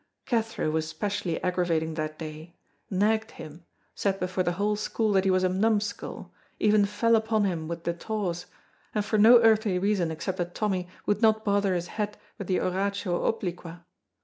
Cathro 0.25 0.71
was 0.71 0.87
specially 0.87 1.39
aggravating 1.43 1.93
that 1.93 2.17
day, 2.17 2.55
nagged 2.89 3.29
him, 3.33 3.65
said 3.93 4.19
before 4.19 4.43
the 4.43 4.53
whole 4.53 4.75
school 4.75 5.11
that 5.11 5.25
he 5.25 5.29
was 5.29 5.43
a 5.43 5.49
numskull, 5.49 6.33
even 6.59 6.85
fell 6.85 7.15
upon 7.15 7.43
him 7.43 7.67
with 7.67 7.83
the 7.83 7.93
tawse, 7.93 8.47
and 8.95 9.05
for 9.05 9.19
no 9.19 9.37
earthly 9.43 9.77
reason 9.77 10.09
except 10.09 10.39
that 10.39 10.55
Tommy 10.55 10.87
would 11.05 11.21
not 11.21 11.45
bother 11.45 11.75
his 11.75 11.85
head 11.87 12.17
with 12.39 12.47
the 12.47 12.59
oratio 12.59 13.31
obliqua. 13.31 13.83